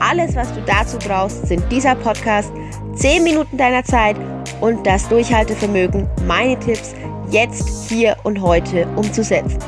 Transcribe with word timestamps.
Alles, 0.00 0.36
was 0.36 0.52
du 0.54 0.60
dazu 0.62 0.96
brauchst, 0.98 1.48
sind 1.48 1.70
dieser 1.72 1.96
Podcast, 1.96 2.52
10 2.94 3.24
Minuten 3.24 3.56
deiner 3.56 3.82
Zeit 3.82 4.16
und 4.60 4.86
das 4.86 5.08
Durchhaltevermögen, 5.08 6.08
meine 6.24 6.58
Tipps 6.60 6.94
jetzt, 7.30 7.88
hier 7.88 8.16
und 8.22 8.40
heute 8.40 8.86
umzusetzen. 8.94 9.58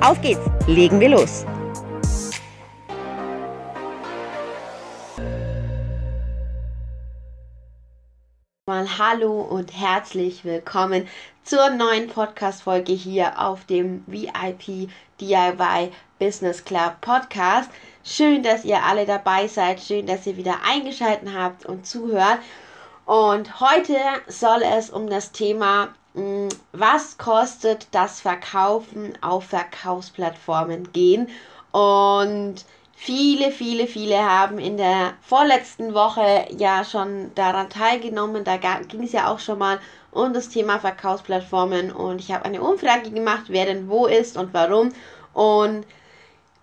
Auf 0.00 0.20
geht's, 0.22 0.40
legen 0.66 1.00
wir 1.00 1.10
los. 1.10 1.44
Mal 8.66 8.88
hallo 8.98 9.42
und 9.42 9.78
herzlich 9.78 10.46
willkommen 10.46 11.06
zur 11.42 11.68
neuen 11.68 12.08
Podcast-Folge 12.08 12.92
hier 12.92 13.38
auf 13.38 13.66
dem 13.66 14.02
VIP 14.06 14.88
DIY 15.20 15.92
Business 16.18 16.64
Club 16.64 17.02
Podcast. 17.02 17.68
Schön, 18.06 18.42
dass 18.42 18.66
ihr 18.66 18.82
alle 18.82 19.06
dabei 19.06 19.48
seid. 19.48 19.80
Schön, 19.80 20.06
dass 20.06 20.26
ihr 20.26 20.36
wieder 20.36 20.56
eingeschaltet 20.68 21.30
habt 21.34 21.64
und 21.64 21.86
zuhört. 21.86 22.38
Und 23.06 23.60
heute 23.60 23.96
soll 24.26 24.62
es 24.62 24.90
um 24.90 25.08
das 25.08 25.32
Thema, 25.32 25.88
hm, 26.12 26.50
was 26.72 27.16
kostet 27.16 27.88
das 27.92 28.20
Verkaufen 28.20 29.16
auf 29.22 29.44
Verkaufsplattformen 29.44 30.92
gehen. 30.92 31.30
Und 31.72 32.56
viele, 32.94 33.50
viele, 33.50 33.86
viele 33.86 34.18
haben 34.18 34.58
in 34.58 34.76
der 34.76 35.14
vorletzten 35.22 35.94
Woche 35.94 36.46
ja 36.58 36.84
schon 36.84 37.34
daran 37.34 37.70
teilgenommen. 37.70 38.44
Da 38.44 38.58
ging 38.58 39.04
es 39.04 39.12
ja 39.12 39.32
auch 39.32 39.38
schon 39.38 39.58
mal 39.58 39.80
um 40.12 40.34
das 40.34 40.50
Thema 40.50 40.78
Verkaufsplattformen. 40.78 41.90
Und 41.90 42.20
ich 42.20 42.32
habe 42.32 42.44
eine 42.44 42.60
Umfrage 42.60 43.10
gemacht, 43.10 43.44
wer 43.48 43.64
denn 43.64 43.88
wo 43.88 44.04
ist 44.04 44.36
und 44.36 44.52
warum. 44.52 44.92
Und 45.32 45.86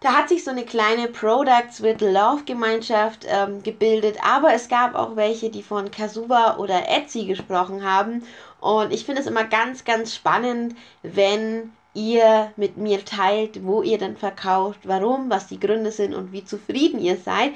da 0.02 0.14
hat 0.14 0.30
sich 0.30 0.44
so 0.44 0.50
eine 0.50 0.66
kleine 0.66 1.08
Products 1.08 1.84
with 1.84 2.02
Love 2.02 2.44
Gemeinschaft 2.46 3.26
ähm, 3.30 3.62
gebildet, 3.62 4.18
aber 4.26 4.52
es 4.52 4.68
gab 4.68 4.96
auch 4.96 5.16
welche, 5.16 5.52
die 5.52 5.62
von 5.62 5.92
Kasuba 5.92 6.58
oder 6.58 6.90
Etsy 6.90 7.26
gesprochen 7.26 7.84
haben. 7.84 8.24
Und 8.60 8.92
ich 8.92 9.06
finde 9.06 9.22
es 9.22 9.28
immer 9.28 9.44
ganz, 9.44 9.86
ganz 9.86 10.16
spannend, 10.16 10.76
wenn 11.04 11.72
ihr 11.94 12.52
mit 12.56 12.78
mir 12.78 13.06
teilt, 13.06 13.64
wo 13.64 13.84
ihr 13.84 14.00
dann 14.00 14.18
verkauft, 14.18 14.80
warum, 14.84 15.30
was 15.30 15.48
die 15.48 15.60
Gründe 15.60 15.92
sind 15.92 16.16
und 16.16 16.32
wie 16.32 16.44
zufrieden 16.44 17.00
ihr 17.00 17.18
seid. 17.18 17.52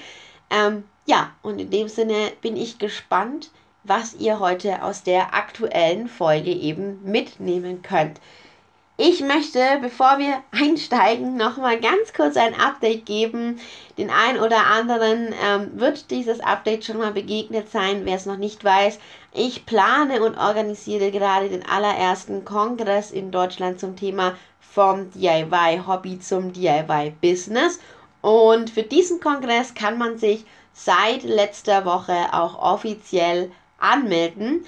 Ähm, 0.51 0.83
ja, 1.07 1.31
und 1.41 1.59
in 1.59 1.71
dem 1.71 1.87
Sinne 1.87 2.31
bin 2.41 2.57
ich 2.57 2.77
gespannt, 2.77 3.49
was 3.83 4.13
ihr 4.15 4.39
heute 4.39 4.83
aus 4.83 5.01
der 5.01 5.33
aktuellen 5.33 6.07
Folge 6.07 6.51
eben 6.51 7.01
mitnehmen 7.03 7.81
könnt. 7.81 8.19
Ich 8.97 9.19
möchte, 9.19 9.59
bevor 9.81 10.19
wir 10.19 10.41
einsteigen, 10.51 11.35
nochmal 11.35 11.79
ganz 11.81 12.13
kurz 12.15 12.37
ein 12.37 12.57
Update 12.57 13.05
geben. 13.05 13.59
Den 13.97 14.09
einen 14.09 14.39
oder 14.39 14.67
anderen 14.67 15.33
ähm, 15.45 15.71
wird 15.73 16.11
dieses 16.11 16.39
Update 16.39 16.85
schon 16.85 16.97
mal 16.97 17.11
begegnet 17.11 17.69
sein, 17.69 18.05
wer 18.05 18.15
es 18.15 18.25
noch 18.25 18.37
nicht 18.37 18.63
weiß. 18.63 18.99
Ich 19.33 19.65
plane 19.65 20.23
und 20.23 20.37
organisiere 20.37 21.11
gerade 21.11 21.49
den 21.49 21.65
allerersten 21.65 22.45
Kongress 22.45 23.11
in 23.11 23.31
Deutschland 23.31 23.81
zum 23.81 23.97
Thema 23.97 24.37
vom 24.61 25.11
DIY-Hobby 25.11 26.19
zum 26.19 26.53
DIY-Business. 26.53 27.79
Und 28.21 28.69
für 28.69 28.83
diesen 28.83 29.19
Kongress 29.19 29.73
kann 29.73 29.97
man 29.97 30.17
sich 30.17 30.45
seit 30.73 31.23
letzter 31.23 31.83
Woche 31.83 32.15
auch 32.31 32.57
offiziell 32.57 33.51
anmelden. 33.77 34.65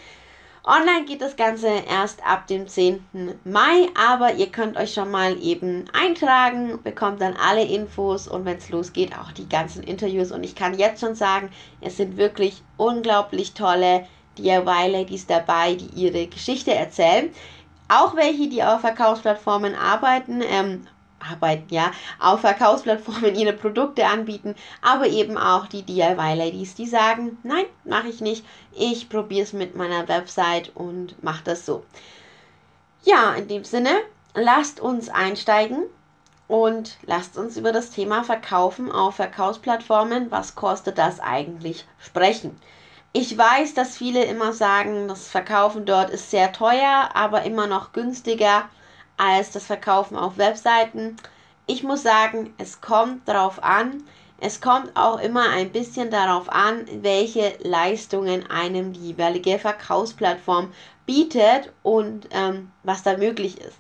Online 0.68 1.06
geht 1.06 1.22
das 1.22 1.38
Ganze 1.38 1.70
erst 1.70 2.22
ab 2.28 2.46
dem 2.48 2.68
10. 2.68 3.00
Mai, 3.46 3.88
aber 3.96 4.34
ihr 4.34 4.52
könnt 4.52 4.76
euch 4.76 4.94
schon 4.94 5.10
mal 5.10 5.42
eben 5.42 5.86
eintragen, 5.94 6.84
bekommt 6.84 7.22
dann 7.22 7.36
alle 7.38 7.64
Infos 7.64 8.28
und 8.28 8.44
wenn 8.44 8.58
es 8.58 8.70
losgeht, 8.70 9.18
auch 9.18 9.32
die 9.32 9.48
ganzen 9.48 9.82
Interviews. 9.82 10.34
Und 10.34 10.44
ich 10.44 10.56
kann 10.56 10.78
jetzt 10.78 11.00
schon 11.00 11.16
sagen, 11.16 11.52
es 11.80 11.96
sind 11.96 12.18
wirklich 12.18 12.62
unglaublich 12.76 13.54
tolle 13.54 14.08
DIY-Ladies 14.38 15.26
dabei, 15.26 15.76
die 15.76 15.88
ihre 15.96 16.28
Geschichte 16.28 16.74
erzählen. 16.74 17.30
Auch 17.88 18.18
welche, 18.18 18.50
die 18.50 18.62
auf 18.62 18.82
Verkaufsplattformen 18.82 19.74
arbeiten, 19.74 20.42
ähm, 20.42 20.86
arbeiten, 21.20 21.74
ja, 21.74 21.92
auf 22.20 22.42
Verkaufsplattformen 22.42 23.36
ihre 23.36 23.54
Produkte 23.54 24.06
anbieten, 24.06 24.56
aber 24.82 25.08
eben 25.08 25.38
auch 25.38 25.68
die 25.68 25.84
DIY-Ladies, 25.84 26.76
die 26.76 26.88
sagen, 26.88 27.38
nein, 27.44 27.66
mache 27.84 28.08
ich 28.08 28.22
nicht, 28.22 28.46
ich 28.72 29.10
probiere 29.10 29.44
es 29.44 29.54
mit 29.54 29.76
meiner 29.76 30.08
Website 30.08 30.72
und 30.76 31.22
mache 31.24 31.44
das 31.44 31.66
so. 31.66 31.84
Ja, 33.04 33.34
in 33.34 33.48
dem 33.48 33.64
Sinne, 33.64 33.92
lasst 34.34 34.80
uns 34.80 35.10
einsteigen 35.10 35.84
und 36.48 36.98
lasst 37.04 37.38
uns 37.38 37.58
über 37.58 37.72
das 37.72 37.90
Thema 37.90 38.24
Verkaufen 38.24 38.92
auf 38.92 39.16
Verkaufsplattformen, 39.16 40.32
was 40.32 40.56
kostet 40.56 40.98
das 40.98 41.20
eigentlich, 41.20 41.86
sprechen. 42.00 42.60
Ich 43.14 43.38
weiß, 43.38 43.74
dass 43.74 43.98
viele 43.98 44.24
immer 44.26 44.54
sagen, 44.54 45.08
das 45.08 45.28
Verkaufen 45.28 45.86
dort 45.86 46.10
ist 46.10 46.30
sehr 46.30 46.52
teuer, 46.52 47.10
aber 47.14 47.44
immer 47.44 47.66
noch 47.66 47.92
günstiger 47.92 48.70
als 49.18 49.52
das 49.52 49.66
Verkaufen 49.66 50.16
auf 50.16 50.38
Webseiten. 50.38 51.18
Ich 51.66 51.84
muss 51.84 52.04
sagen, 52.04 52.54
es 52.58 52.80
kommt 52.82 53.28
darauf 53.28 53.62
an. 53.64 54.04
Es 54.40 54.62
kommt 54.62 54.96
auch 54.96 55.20
immer 55.20 55.50
ein 55.50 55.72
bisschen 55.72 56.12
darauf 56.12 56.48
an, 56.50 56.86
welche 57.02 57.54
Leistungen 57.64 58.50
einem 58.50 58.94
die 58.94 59.10
jeweilige 59.10 59.58
Verkaufsplattform 59.58 60.72
bietet 61.08 61.74
und 61.82 62.28
ähm, 62.32 62.72
was 62.84 63.02
da 63.02 63.18
möglich 63.18 63.60
ist. 63.60 63.78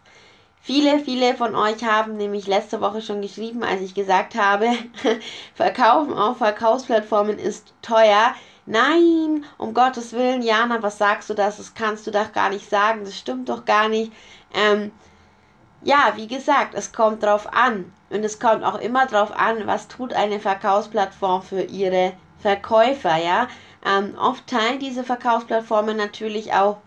Viele, 0.67 0.99
viele 0.99 1.35
von 1.35 1.55
euch 1.55 1.83
haben 1.85 2.17
nämlich 2.17 2.45
letzte 2.45 2.81
Woche 2.81 3.01
schon 3.01 3.21
geschrieben, 3.21 3.63
als 3.63 3.81
ich 3.81 3.93
gesagt 3.93 4.35
habe, 4.35 4.67
Verkaufen 5.55 6.13
auf 6.13 6.39
Verkaufsplattformen 6.39 7.39
ist 7.39 7.73
teuer. 7.81 8.35
Nein, 8.65 9.45
um 9.57 9.73
Gottes 9.73 10.11
Willen, 10.11 10.41
Jana, 10.41 10.83
was 10.83 10.97
sagst 10.97 11.29
du 11.29 11.35
das? 11.35 11.55
Das 11.55 11.73
kannst 11.73 12.05
du 12.05 12.11
doch 12.11 12.33
gar 12.33 12.49
nicht 12.49 12.69
sagen. 12.69 13.05
Das 13.05 13.17
stimmt 13.17 13.47
doch 13.47 13.63
gar 13.63 13.87
nicht. 13.87 14.11
Ähm, 14.53 14.91
ja, 15.81 16.13
wie 16.15 16.27
gesagt, 16.27 16.73
es 16.73 16.91
kommt 16.91 17.23
drauf 17.23 17.51
an. 17.53 17.91
Und 18.09 18.23
es 18.23 18.39
kommt 18.39 18.63
auch 18.63 18.79
immer 18.79 19.05
drauf 19.05 19.31
an, 19.31 19.67
was 19.67 19.88
tut 19.88 20.13
eine 20.13 20.39
Verkaufsplattform 20.39 21.41
für 21.41 21.61
ihre 21.61 22.13
Verkäufer, 22.39 23.17
ja. 23.17 23.47
Ähm, 23.85 24.15
oft 24.19 24.47
teilen 24.47 24.79
diese 24.79 25.03
Verkaufsplattformen 25.03 25.97
natürlich 25.97 26.53
auch 26.53 26.77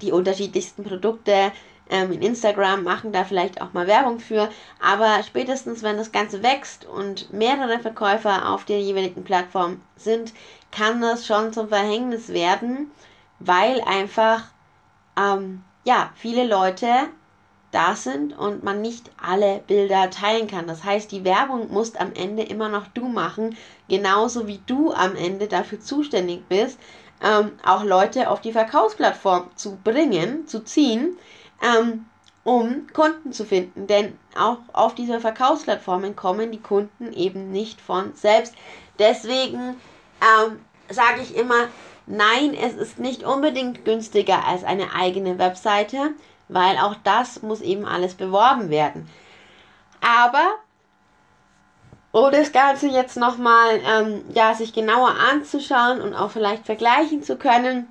die 0.00 0.12
unterschiedlichsten 0.12 0.84
Produkte 0.84 1.52
ähm, 1.88 2.12
in 2.12 2.22
Instagram, 2.22 2.84
machen 2.84 3.12
da 3.12 3.24
vielleicht 3.24 3.60
auch 3.60 3.72
mal 3.72 3.86
Werbung 3.86 4.20
für. 4.20 4.48
Aber 4.80 5.22
spätestens, 5.22 5.82
wenn 5.82 5.96
das 5.96 6.12
Ganze 6.12 6.42
wächst 6.42 6.84
und 6.84 7.32
mehrere 7.32 7.78
Verkäufer 7.78 8.50
auf 8.50 8.64
der 8.64 8.80
jeweiligen 8.80 9.24
Plattform 9.24 9.80
sind, 9.96 10.32
kann 10.72 11.00
das 11.00 11.26
schon 11.26 11.52
zum 11.52 11.68
Verhängnis 11.68 12.28
werden, 12.28 12.90
weil 13.38 13.80
einfach 13.82 14.44
ähm, 15.18 15.62
ja, 15.84 16.10
viele 16.16 16.46
Leute 16.46 16.88
da 17.76 17.94
sind 17.94 18.36
und 18.38 18.64
man 18.64 18.80
nicht 18.80 19.10
alle 19.22 19.60
Bilder 19.66 20.08
teilen 20.08 20.46
kann. 20.48 20.66
Das 20.66 20.82
heißt, 20.82 21.12
die 21.12 21.24
Werbung 21.24 21.70
musst 21.70 22.00
am 22.00 22.14
Ende 22.14 22.42
immer 22.42 22.70
noch 22.70 22.86
du 22.86 23.06
machen, 23.06 23.54
genauso 23.86 24.46
wie 24.46 24.62
du 24.66 24.92
am 24.92 25.14
Ende 25.14 25.46
dafür 25.46 25.78
zuständig 25.78 26.48
bist, 26.48 26.78
ähm, 27.22 27.52
auch 27.62 27.84
Leute 27.84 28.30
auf 28.30 28.40
die 28.40 28.52
Verkaufsplattform 28.52 29.50
zu 29.56 29.76
bringen, 29.84 30.46
zu 30.46 30.64
ziehen, 30.64 31.18
ähm, 31.62 32.06
um 32.44 32.86
Kunden 32.94 33.32
zu 33.32 33.44
finden. 33.44 33.86
Denn 33.86 34.18
auch 34.38 34.58
auf 34.72 34.94
diese 34.94 35.20
Verkaufsplattformen 35.20 36.16
kommen 36.16 36.52
die 36.52 36.62
Kunden 36.62 37.12
eben 37.12 37.52
nicht 37.52 37.82
von 37.82 38.14
selbst. 38.14 38.54
Deswegen 38.98 39.76
ähm, 40.22 40.60
sage 40.88 41.20
ich 41.20 41.36
immer, 41.36 41.68
nein, 42.06 42.54
es 42.54 42.72
ist 42.72 42.98
nicht 42.98 43.22
unbedingt 43.22 43.84
günstiger 43.84 44.46
als 44.46 44.64
eine 44.64 44.94
eigene 44.94 45.38
Webseite 45.38 46.14
weil 46.48 46.78
auch 46.78 46.94
das 47.04 47.42
muss 47.42 47.60
eben 47.60 47.84
alles 47.84 48.14
beworben 48.14 48.70
werden. 48.70 49.08
Aber, 50.00 50.54
um 52.12 52.30
das 52.30 52.52
Ganze 52.52 52.88
jetzt 52.88 53.16
nochmal 53.16 53.80
ähm, 53.84 54.24
ja, 54.32 54.54
sich 54.54 54.72
genauer 54.72 55.14
anzuschauen 55.32 56.00
und 56.00 56.14
auch 56.14 56.30
vielleicht 56.30 56.66
vergleichen 56.66 57.22
zu 57.22 57.36
können, 57.36 57.88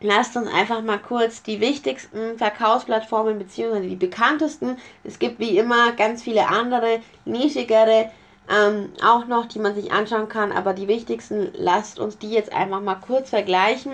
lasst 0.00 0.36
uns 0.36 0.48
einfach 0.52 0.82
mal 0.82 0.98
kurz 0.98 1.42
die 1.42 1.60
wichtigsten 1.60 2.38
Verkaufsplattformen 2.38 3.38
bzw. 3.38 3.88
die 3.88 3.96
bekanntesten. 3.96 4.76
Es 5.04 5.18
gibt 5.18 5.38
wie 5.38 5.58
immer 5.58 5.92
ganz 5.92 6.22
viele 6.22 6.48
andere, 6.48 7.00
nischigere 7.24 8.10
ähm, 8.50 8.90
auch 9.04 9.26
noch, 9.26 9.46
die 9.46 9.58
man 9.58 9.74
sich 9.74 9.92
anschauen 9.92 10.28
kann. 10.28 10.52
Aber 10.52 10.74
die 10.74 10.88
wichtigsten, 10.88 11.50
lasst 11.54 11.98
uns 11.98 12.18
die 12.18 12.30
jetzt 12.30 12.52
einfach 12.52 12.80
mal 12.80 12.96
kurz 12.96 13.30
vergleichen. 13.30 13.92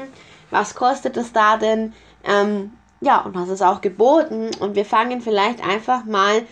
Was 0.50 0.74
kostet 0.74 1.16
es 1.16 1.32
da 1.32 1.56
denn? 1.56 1.92
Ähm, 2.24 2.72
ja, 3.00 3.20
und 3.20 3.34
was 3.34 3.48
ist 3.48 3.62
auch 3.62 3.80
geboten? 3.80 4.50
Und 4.60 4.74
wir 4.74 4.84
fangen 4.84 5.20
vielleicht 5.20 5.66
einfach 5.66 6.04
mal 6.04 6.42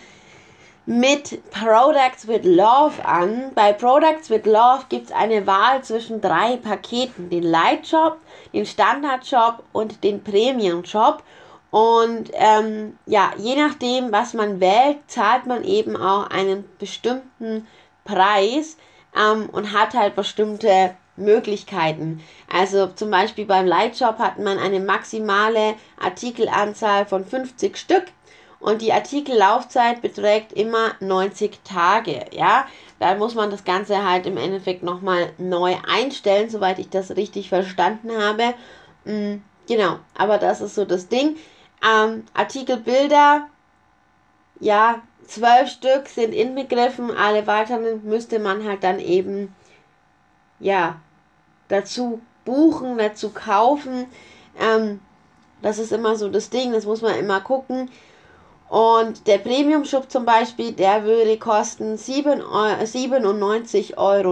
mit 0.85 1.39
Products 1.49 2.27
with 2.27 2.43
Love 2.43 3.03
an. 3.03 3.51
Bei 3.55 3.73
Products 3.73 4.29
with 4.29 4.45
Love 4.45 4.85
gibt 4.89 5.07
es 5.07 5.11
eine 5.11 5.47
Wahl 5.47 5.83
zwischen 5.83 6.21
drei 6.21 6.57
Paketen. 6.57 7.29
Den 7.29 7.43
Light 7.43 7.87
Shop, 7.87 8.17
den 8.53 8.65
Standard 8.65 9.25
Shop 9.25 9.63
und 9.71 10.03
den 10.03 10.23
Premium 10.23 10.85
Shop. 10.85 11.23
Und 11.71 12.29
ähm, 12.33 12.97
ja, 13.05 13.31
je 13.37 13.55
nachdem, 13.55 14.11
was 14.11 14.33
man 14.33 14.59
wählt, 14.59 14.99
zahlt 15.07 15.45
man 15.45 15.63
eben 15.63 15.97
auch 15.97 16.29
einen 16.29 16.63
bestimmten 16.77 17.67
Preis 18.05 18.77
ähm, 19.15 19.49
und 19.51 19.73
hat 19.73 19.93
halt 19.93 20.15
bestimmte 20.15 20.95
Möglichkeiten. 21.17 22.21
Also 22.51 22.87
zum 22.87 23.11
Beispiel 23.11 23.45
beim 23.45 23.65
Lightshop 23.65 24.19
hat 24.19 24.39
man 24.39 24.59
eine 24.59 24.79
maximale 24.79 25.75
Artikelanzahl 25.99 27.05
von 27.05 27.25
50 27.25 27.77
Stück 27.77 28.05
und 28.59 28.81
die 28.81 28.93
Artikellaufzeit 28.93 30.01
beträgt 30.01 30.51
immer 30.53 30.93
90 30.99 31.59
Tage. 31.63 32.25
Ja, 32.31 32.65
da 32.99 33.15
muss 33.15 33.35
man 33.35 33.51
das 33.51 33.63
Ganze 33.63 34.03
halt 34.09 34.25
im 34.25 34.37
Endeffekt 34.37 34.83
nochmal 34.83 35.31
neu 35.37 35.75
einstellen, 35.87 36.49
soweit 36.49 36.79
ich 36.79 36.89
das 36.89 37.15
richtig 37.15 37.49
verstanden 37.49 38.11
habe. 38.17 38.53
Mhm, 39.03 39.43
genau, 39.67 39.99
aber 40.17 40.37
das 40.37 40.61
ist 40.61 40.75
so 40.75 40.85
das 40.85 41.07
Ding. 41.07 41.37
Ähm, 41.85 42.23
Artikelbilder, 42.33 43.47
ja, 44.59 45.01
zwölf 45.27 45.69
Stück 45.69 46.07
sind 46.07 46.33
inbegriffen, 46.33 47.11
alle 47.11 47.45
weiteren 47.47 48.03
müsste 48.03 48.39
man 48.39 48.67
halt 48.67 48.83
dann 48.83 48.99
eben, 48.99 49.53
ja, 50.59 50.99
dazu 51.67 52.21
buchen, 52.45 52.97
dazu 52.97 53.29
kaufen. 53.29 54.05
Ähm, 54.59 54.99
das 55.61 55.79
ist 55.79 55.91
immer 55.91 56.15
so 56.15 56.29
das 56.29 56.49
Ding, 56.49 56.71
das 56.71 56.85
muss 56.85 57.01
man 57.01 57.15
immer 57.15 57.41
gucken. 57.41 57.89
Und 58.67 59.27
der 59.27 59.37
Premium 59.37 59.85
Shop 59.85 60.09
zum 60.09 60.25
Beispiel, 60.25 60.71
der 60.71 61.03
würde 61.03 61.37
kosten 61.37 61.95
97,90 61.97 63.95
Euro 63.95 64.31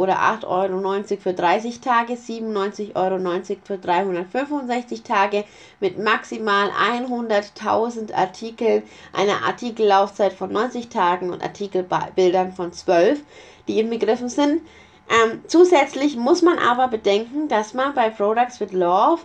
oder 0.00 0.20
8,90 0.20 0.46
Euro 0.46 1.02
für 1.20 1.34
30 1.34 1.80
Tage, 1.80 2.12
97,90 2.14 2.94
Euro 2.94 3.18
für 3.64 3.78
365 3.78 5.02
Tage 5.02 5.44
mit 5.80 5.98
maximal 5.98 6.70
100.000 6.70 8.14
Artikeln, 8.14 8.84
einer 9.12 9.42
Artikellaufzeit 9.44 10.34
von 10.34 10.52
90 10.52 10.88
Tagen 10.88 11.30
und 11.30 11.42
Artikelbildern 11.42 12.52
von 12.52 12.72
12, 12.72 13.20
die 13.66 13.80
inbegriffen 13.80 14.28
sind. 14.28 14.62
Ähm, 15.08 15.42
zusätzlich 15.46 16.16
muss 16.16 16.42
man 16.42 16.58
aber 16.58 16.88
bedenken, 16.88 17.48
dass 17.48 17.74
man 17.74 17.94
bei 17.94 18.10
Products 18.10 18.60
with 18.60 18.72
Love 18.72 19.22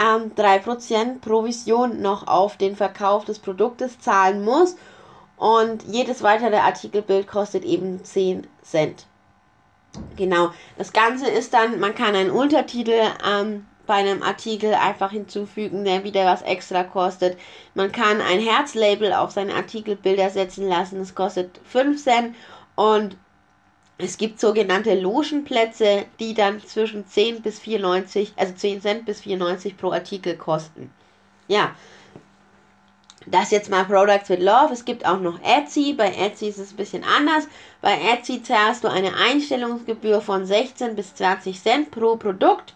ähm, 0.00 0.32
3% 0.34 1.20
Provision 1.20 2.00
noch 2.00 2.26
auf 2.26 2.56
den 2.56 2.76
Verkauf 2.76 3.24
des 3.24 3.38
Produktes 3.38 4.00
zahlen 4.00 4.44
muss. 4.44 4.76
Und 5.36 5.82
jedes 5.84 6.22
weitere 6.22 6.56
Artikelbild 6.56 7.26
kostet 7.26 7.64
eben 7.64 8.04
10 8.04 8.46
Cent. 8.62 9.06
Genau. 10.16 10.50
Das 10.78 10.92
Ganze 10.92 11.28
ist 11.28 11.52
dann, 11.52 11.80
man 11.80 11.94
kann 11.94 12.14
einen 12.14 12.30
Untertitel 12.30 13.00
ähm, 13.26 13.66
bei 13.86 13.94
einem 13.94 14.22
Artikel 14.22 14.72
einfach 14.74 15.10
hinzufügen, 15.10 15.84
der 15.84 16.04
wieder 16.04 16.24
was 16.24 16.42
extra 16.42 16.84
kostet. 16.84 17.36
Man 17.74 17.92
kann 17.92 18.20
ein 18.20 18.40
Herzlabel 18.40 19.12
auf 19.12 19.32
seine 19.32 19.54
Artikelbilder 19.54 20.30
setzen 20.30 20.68
lassen. 20.68 20.98
Das 20.98 21.14
kostet 21.14 21.60
5 21.64 22.02
Cent. 22.02 22.36
Und 22.74 23.16
es 23.98 24.16
gibt 24.16 24.40
sogenannte 24.40 24.98
Logenplätze, 24.98 26.06
die 26.18 26.34
dann 26.34 26.60
zwischen 26.60 27.06
10 27.06 27.42
bis 27.42 27.60
94, 27.60 28.32
also 28.36 28.54
10 28.54 28.80
Cent 28.80 29.06
bis 29.06 29.20
94 29.20 29.76
pro 29.76 29.92
Artikel 29.92 30.36
kosten. 30.36 30.90
Ja, 31.48 31.74
das 33.26 33.50
jetzt 33.50 33.70
mal 33.70 33.84
Products 33.84 34.28
with 34.28 34.40
Love. 34.40 34.72
Es 34.72 34.84
gibt 34.84 35.06
auch 35.06 35.20
noch 35.20 35.38
Etsy. 35.42 35.92
Bei 35.92 36.08
Etsy 36.08 36.48
ist 36.48 36.58
es 36.58 36.72
ein 36.72 36.76
bisschen 36.76 37.04
anders. 37.04 37.46
Bei 37.80 37.92
Etsy 37.92 38.42
zahlst 38.42 38.84
du 38.84 38.88
eine 38.88 39.14
Einstellungsgebühr 39.14 40.20
von 40.20 40.44
16 40.44 40.96
bis 40.96 41.14
20 41.14 41.62
Cent 41.62 41.90
pro 41.90 42.16
Produkt. 42.16 42.74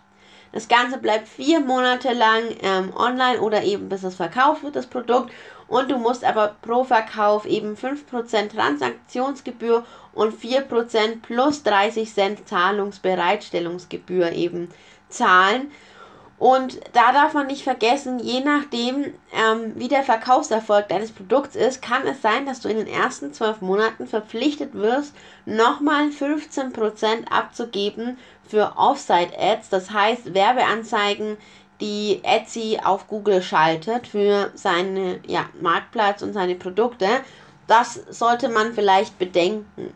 Das 0.53 0.69
Ganze 0.69 0.99
bleibt 0.99 1.29
vier 1.29 1.61
Monate 1.61 2.13
lang 2.13 2.45
ähm, 2.63 2.93
online 2.97 3.41
oder 3.41 3.65
eben 3.65 3.89
bis 3.89 4.05
es 4.05 4.15
verkauft 4.15 4.63
wird, 4.63 4.77
das 4.77 4.87
Produkt. 4.87 5.33
Und 5.69 5.91
du 5.91 5.99
musst 5.99 6.25
aber 6.25 6.57
pro 6.63 6.85
Verkauf 6.85 7.45
eben 7.45 7.77
5% 7.77 8.55
Transaktionsgebühr 8.55 9.85
und 10.13 10.41
4% 10.41 11.23
plus 11.23 11.63
30 11.65 12.13
Cent 12.13 12.49
Zahlungsbereitstellungsgebühr 12.49 14.33
eben 14.33 14.69
zahlen. 15.09 15.71
Und 16.39 16.81
da 16.93 17.13
darf 17.13 17.33
man 17.33 17.47
nicht 17.47 17.63
vergessen, 17.63 18.19
je 18.19 18.41
nachdem, 18.41 19.15
ähm, 19.33 19.73
wie 19.77 19.89
der 19.89 20.03
Verkaufserfolg 20.03 20.87
deines 20.89 21.11
Produkts 21.11 21.57
ist, 21.57 21.81
kann 21.81 22.07
es 22.07 22.21
sein, 22.21 22.45
dass 22.45 22.61
du 22.61 22.69
in 22.69 22.77
den 22.77 22.87
ersten 22.87 23.33
zwölf 23.33 23.63
Monaten 23.63 24.07
verpflichtet 24.07 24.75
wirst, 24.75 25.15
nochmal 25.47 26.09
15% 26.11 27.29
abzugeben 27.31 28.19
für 28.47 28.75
Offsite-Ads, 28.77 29.71
das 29.71 29.91
heißt 29.91 30.35
Werbeanzeigen, 30.35 31.39
die 31.81 32.21
Etsy 32.23 32.79
auf 32.83 33.07
Google 33.09 33.43
schaltet 33.43 34.07
für 34.07 34.51
seinen 34.55 35.21
ja, 35.27 35.47
Marktplatz 35.61 36.23
und 36.23 36.33
seine 36.33 36.55
Produkte. 36.55 37.07
Das 37.67 38.01
sollte 38.11 38.49
man 38.49 38.73
vielleicht 38.73 39.19
bedenken. 39.19 39.93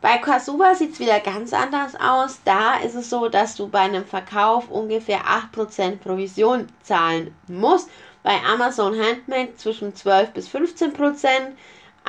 Bei 0.00 0.18
Kasuba 0.18 0.74
sieht 0.74 0.94
es 0.94 1.00
wieder 1.00 1.20
ganz 1.20 1.52
anders 1.52 1.94
aus. 1.94 2.40
Da 2.44 2.74
ist 2.74 2.96
es 2.96 3.08
so, 3.08 3.28
dass 3.28 3.54
du 3.54 3.68
bei 3.68 3.80
einem 3.80 4.04
Verkauf 4.04 4.68
ungefähr 4.68 5.20
8% 5.26 5.98
Provision 5.98 6.66
zahlen 6.82 7.32
musst. 7.46 7.88
Bei 8.24 8.40
Amazon 8.52 8.98
Handmade 8.98 9.54
zwischen 9.56 9.94
12 9.94 10.30
bis 10.30 10.48
15%. 10.48 11.28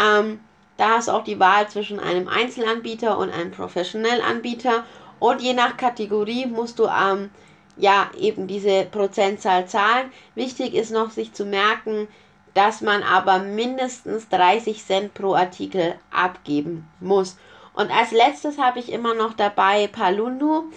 Ähm, 0.01 0.39
da 0.77 0.89
hast 0.98 1.07
du 1.07 1.12
auch 1.12 1.24
die 1.24 1.39
Wahl 1.39 1.69
zwischen 1.69 2.00
einem 2.00 2.27
Einzelanbieter 2.27 3.15
und 3.18 3.30
einem 3.30 3.51
Professional-Anbieter. 3.51 4.86
Und 5.19 5.42
je 5.44 5.54
nach 5.54 5.77
Kategorie 5.77 6.48
musst 6.48 6.80
du 6.80 6.86
ähm, 6.86 7.30
ja 7.75 8.09
eben 8.17 8.47
diese 8.47 8.85
Prozentzahl 8.85 9.67
zahlen. 9.67 10.11
Wichtig 10.35 10.73
ist 10.73 10.91
noch, 10.91 11.11
sich 11.11 11.33
zu 11.33 11.45
merken, 11.45 12.07
dass 12.53 12.81
man 12.81 13.01
aber 13.03 13.39
mindestens 13.39 14.29
30 14.29 14.83
Cent 14.86 15.13
pro 15.13 15.33
Artikel 15.33 15.95
abgeben 16.12 16.88
muss. 17.00 17.38
Und 17.74 17.91
als 17.91 18.12
letztes 18.12 18.59
habe 18.59 18.79
ich 18.79 18.91
immer 18.91 19.15
noch 19.15 19.33
dabei 19.33 19.88
Palundu. 19.88 20.71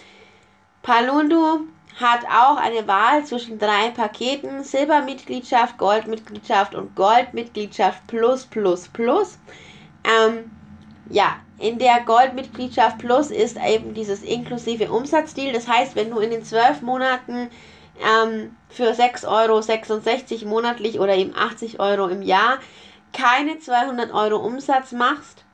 Palundu 0.82 1.66
hat 2.00 2.25
auch 2.26 2.56
eine 2.56 2.87
Wahl 2.88 3.25
zwischen 3.25 3.59
drei 3.59 3.90
Paketen: 3.90 4.64
Silbermitgliedschaft, 4.64 5.76
Goldmitgliedschaft 5.76 6.75
und 6.75 6.94
Goldmitgliedschaft 6.97 8.06
plus 8.06 8.47
plus 8.47 8.88
plus. 8.88 9.38
Ähm, 10.04 10.50
ja, 11.11 11.37
in 11.58 11.78
der 11.78 12.00
Goldmitgliedschaft 12.04 12.98
Plus 12.98 13.30
ist 13.30 13.56
eben 13.56 13.94
dieses 13.94 14.22
inklusive 14.22 14.90
Umsatzdeal. 14.90 15.52
Das 15.52 15.68
heißt, 15.68 15.96
wenn 15.96 16.10
du 16.10 16.18
in 16.18 16.30
den 16.30 16.44
zwölf 16.44 16.82
Monaten 16.82 17.50
ähm, 18.00 18.56
für 18.68 18.90
6,66 18.90 20.42
Euro 20.42 20.48
monatlich 20.48 21.00
oder 21.00 21.14
eben 21.14 21.34
80 21.34 21.80
Euro 21.80 22.08
im 22.08 22.22
Jahr 22.22 22.58
keine 23.12 23.58
200 23.58 24.12
Euro 24.12 24.36
Umsatz 24.36 24.92
machst, 24.92 25.44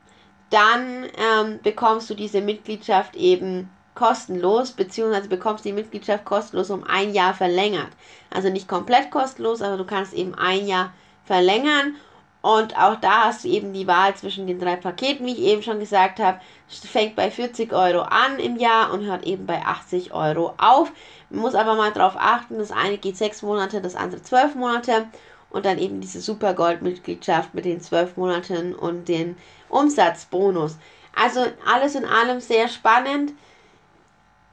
dann 0.51 1.05
ähm, 1.05 1.61
bekommst 1.63 2.11
du 2.11 2.15
diese 2.15 2.41
Mitgliedschaft 2.41 3.15
eben 3.15 3.71
kostenlos, 3.95 4.73
beziehungsweise 4.73 5.29
bekommst 5.29 5.65
die 5.65 5.73
Mitgliedschaft 5.73 6.25
kostenlos 6.25 6.71
um 6.71 6.83
ein 6.85 7.15
Jahr 7.15 7.35
verlängert. 7.35 7.91
Also 8.31 8.49
nicht 8.49 8.67
komplett 8.67 9.11
kostenlos, 9.11 9.63
aber 9.63 9.77
du 9.77 9.85
kannst 9.85 10.15
eben 10.15 10.35
ein 10.35 10.67
Jahr 10.67 10.93
verlängern 11.25 11.95
und 12.43 12.77
auch 12.77 12.97
da 12.97 13.27
hast 13.27 13.45
du 13.45 13.49
eben 13.49 13.73
die 13.73 13.87
Wahl 13.87 14.17
zwischen 14.17 14.49
den 14.49 14.59
drei 14.59 14.75
Paketen, 14.75 15.25
wie 15.25 15.33
ich 15.33 15.39
eben 15.39 15.63
schon 15.63 15.79
gesagt 15.79 16.19
habe. 16.19 16.41
Fängt 16.69 17.15
bei 17.15 17.31
40 17.31 17.73
Euro 17.73 18.01
an 18.01 18.41
im 18.41 18.57
Jahr 18.57 18.93
und 18.93 19.07
hört 19.07 19.25
eben 19.25 19.47
bei 19.47 19.63
80 19.65 20.13
Euro 20.13 20.53
auf. 20.59 20.91
Man 21.31 21.41
muss 21.41 21.55
aber 21.55 21.77
mal 21.77 21.93
darauf 21.93 22.17
achten, 22.17 22.59
das 22.59 22.73
eine 22.73 22.99
geht 22.99 23.17
sechs 23.17 23.43
Monate, 23.43 23.81
das 23.81 23.95
andere 23.95 24.23
zwölf 24.23 24.57
Monate. 24.57 25.07
Und 25.51 25.67
dann 25.67 25.79
eben 25.79 26.01
diese 26.01 26.21
Super 26.21 26.55
Gold-Mitgliedschaft 26.55 27.55
mit 27.55 27.65
den 27.65 27.81
zwölf 27.81 28.17
Monaten 28.17 28.75
und 28.75 29.07
den 29.07 29.37
Umsatzbonus. 29.69 30.79
Also 31.15 31.47
alles 31.65 31.95
in 31.95 32.07
allem 32.07 32.41
sehr 32.41 32.67
spannend. 32.67 33.35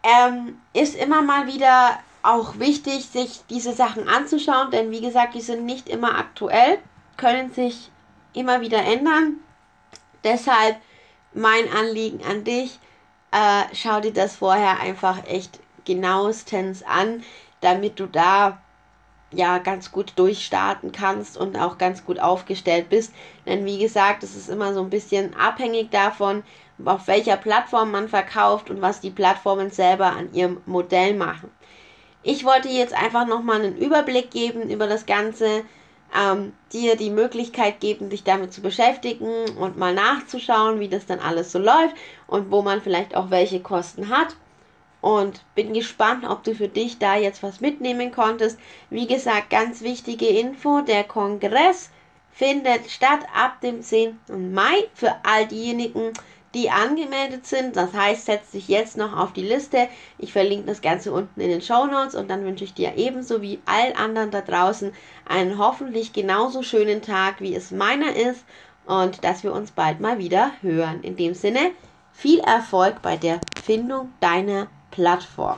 Ähm, 0.03 0.59
ist 0.73 0.95
immer 0.95 1.23
mal 1.23 1.47
wieder 1.47 1.97
auch 2.21 2.59
wichtig, 2.59 3.07
sich 3.07 3.41
diese 3.49 3.73
Sachen 3.73 4.07
anzuschauen, 4.07 4.69
denn 4.71 4.91
wie 4.91 5.01
gesagt, 5.01 5.33
die 5.33 5.41
sind 5.41 5.65
nicht 5.65 5.89
immer 5.89 6.17
aktuell 6.17 6.77
können 7.19 7.51
sich 7.51 7.91
immer 8.33 8.61
wieder 8.61 8.79
ändern. 8.79 9.39
Deshalb 10.23 10.77
mein 11.33 11.71
Anliegen 11.71 12.23
an 12.23 12.43
dich, 12.43 12.79
äh, 13.31 13.63
schau 13.73 13.99
dir 13.99 14.13
das 14.13 14.37
vorher 14.37 14.79
einfach 14.79 15.25
echt 15.27 15.59
genauestens 15.85 16.81
an, 16.83 17.23
damit 17.61 17.99
du 17.99 18.07
da 18.07 18.59
ja 19.31 19.59
ganz 19.59 19.91
gut 19.91 20.13
durchstarten 20.15 20.91
kannst 20.91 21.37
und 21.37 21.57
auch 21.57 21.77
ganz 21.77 22.03
gut 22.03 22.19
aufgestellt 22.19 22.89
bist. 22.89 23.13
Denn 23.45 23.65
wie 23.65 23.77
gesagt, 23.77 24.23
es 24.23 24.35
ist 24.35 24.49
immer 24.49 24.73
so 24.73 24.81
ein 24.81 24.89
bisschen 24.89 25.35
abhängig 25.35 25.91
davon, 25.91 26.43
auf 26.83 27.07
welcher 27.07 27.37
Plattform 27.37 27.91
man 27.91 28.07
verkauft 28.07 28.69
und 28.69 28.81
was 28.81 29.01
die 29.01 29.11
Plattformen 29.11 29.69
selber 29.69 30.07
an 30.07 30.33
ihrem 30.33 30.61
Modell 30.65 31.13
machen. 31.13 31.51
Ich 32.23 32.43
wollte 32.43 32.69
jetzt 32.69 32.93
einfach 32.93 33.27
nochmal 33.27 33.61
einen 33.61 33.77
Überblick 33.77 34.31
geben 34.31 34.69
über 34.69 34.87
das 34.87 35.05
Ganze, 35.05 35.63
ähm, 36.15 36.53
dir 36.73 36.95
die 36.95 37.09
Möglichkeit 37.09 37.79
geben, 37.79 38.09
dich 38.09 38.23
damit 38.23 38.53
zu 38.53 38.61
beschäftigen 38.61 39.57
und 39.57 39.77
mal 39.77 39.93
nachzuschauen, 39.93 40.79
wie 40.79 40.89
das 40.89 41.05
dann 41.05 41.19
alles 41.19 41.51
so 41.51 41.59
läuft 41.59 41.95
und 42.27 42.51
wo 42.51 42.61
man 42.61 42.81
vielleicht 42.81 43.15
auch 43.15 43.29
welche 43.29 43.59
Kosten 43.61 44.09
hat. 44.09 44.35
Und 45.01 45.41
bin 45.55 45.73
gespannt, 45.73 46.25
ob 46.27 46.43
du 46.43 46.53
für 46.53 46.67
dich 46.67 46.99
da 46.99 47.15
jetzt 47.15 47.41
was 47.41 47.61
mitnehmen 47.61 48.11
konntest. 48.11 48.59
Wie 48.89 49.07
gesagt, 49.07 49.49
ganz 49.49 49.81
wichtige 49.81 50.27
Info, 50.27 50.81
der 50.81 51.05
Kongress 51.05 51.89
findet 52.31 52.89
statt 52.89 53.21
ab 53.33 53.61
dem 53.61 53.81
10. 53.81 54.19
Mai 54.51 54.87
für 54.93 55.15
all 55.23 55.45
diejenigen, 55.47 56.11
die 56.53 56.69
angemeldet 56.69 57.45
sind. 57.45 57.75
Das 57.75 57.93
heißt, 57.93 58.25
setz 58.25 58.51
dich 58.51 58.67
jetzt 58.67 58.97
noch 58.97 59.15
auf 59.15 59.33
die 59.33 59.43
Liste. 59.43 59.87
Ich 60.17 60.33
verlinke 60.33 60.67
das 60.67 60.81
Ganze 60.81 61.11
unten 61.11 61.39
in 61.41 61.49
den 61.49 61.61
Show 61.61 61.85
Notes 61.85 62.15
und 62.15 62.29
dann 62.29 62.43
wünsche 62.43 62.63
ich 62.63 62.73
dir 62.73 62.97
ebenso 62.97 63.41
wie 63.41 63.59
allen 63.65 63.95
anderen 63.95 64.31
da 64.31 64.41
draußen 64.41 64.91
einen 65.27 65.57
hoffentlich 65.57 66.13
genauso 66.13 66.63
schönen 66.63 67.01
Tag, 67.01 67.41
wie 67.41 67.55
es 67.55 67.71
meiner 67.71 68.15
ist 68.15 68.43
und 68.85 69.23
dass 69.23 69.43
wir 69.43 69.53
uns 69.53 69.71
bald 69.71 69.99
mal 69.99 70.17
wieder 70.17 70.51
hören. 70.61 71.01
In 71.03 71.15
dem 71.15 71.33
Sinne, 71.33 71.71
viel 72.11 72.39
Erfolg 72.39 73.01
bei 73.01 73.17
der 73.17 73.39
Findung 73.63 74.11
deiner 74.19 74.67
Plattform. 74.91 75.57